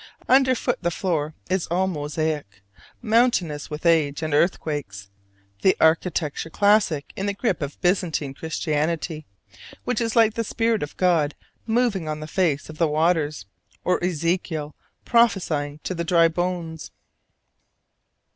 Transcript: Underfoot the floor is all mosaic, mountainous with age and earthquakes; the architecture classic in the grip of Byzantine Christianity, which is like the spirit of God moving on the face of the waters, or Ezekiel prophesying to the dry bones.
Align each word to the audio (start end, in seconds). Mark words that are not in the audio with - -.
Underfoot 0.27 0.81
the 0.81 0.89
floor 0.89 1.35
is 1.47 1.67
all 1.67 1.85
mosaic, 1.85 2.63
mountainous 3.03 3.69
with 3.69 3.85
age 3.85 4.23
and 4.23 4.33
earthquakes; 4.33 5.11
the 5.61 5.77
architecture 5.79 6.49
classic 6.49 7.13
in 7.15 7.27
the 7.27 7.35
grip 7.35 7.61
of 7.61 7.79
Byzantine 7.81 8.33
Christianity, 8.33 9.27
which 9.83 10.01
is 10.01 10.15
like 10.15 10.33
the 10.33 10.43
spirit 10.43 10.81
of 10.81 10.97
God 10.97 11.35
moving 11.67 12.07
on 12.07 12.19
the 12.19 12.25
face 12.25 12.67
of 12.67 12.79
the 12.79 12.87
waters, 12.87 13.45
or 13.83 14.03
Ezekiel 14.03 14.73
prophesying 15.05 15.79
to 15.83 15.93
the 15.93 16.03
dry 16.03 16.27
bones. 16.27 16.89